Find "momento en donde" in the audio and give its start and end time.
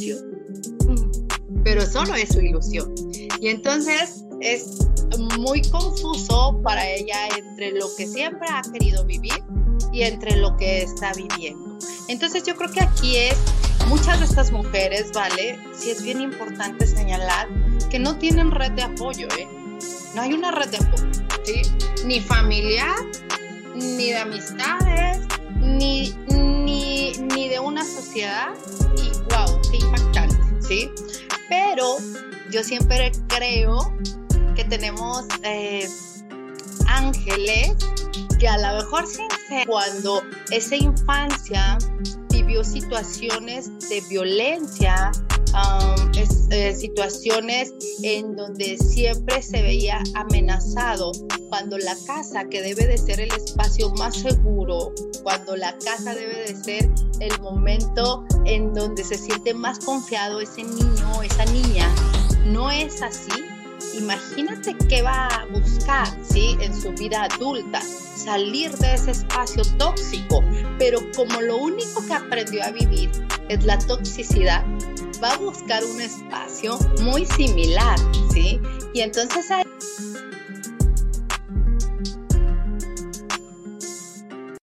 57.40-59.04